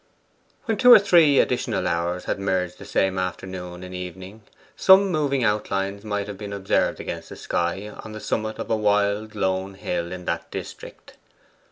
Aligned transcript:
When 0.65 0.77
two 0.79 0.91
or 0.91 0.97
three 0.97 1.37
additional 1.37 1.87
hours 1.87 2.25
had 2.25 2.39
merged 2.39 2.79
the 2.79 2.85
same 2.85 3.19
afternoon 3.19 3.83
in 3.83 3.93
evening, 3.93 4.41
some 4.75 5.11
moving 5.11 5.43
outlines 5.43 6.03
might 6.03 6.25
have 6.25 6.39
been 6.39 6.53
observed 6.53 6.99
against 6.99 7.29
the 7.29 7.35
sky 7.35 7.87
on 7.87 8.11
the 8.11 8.19
summit 8.19 8.57
of 8.57 8.71
a 8.71 8.75
wild 8.75 9.35
lone 9.35 9.75
hill 9.75 10.11
in 10.11 10.25
that 10.25 10.49
district. 10.49 11.17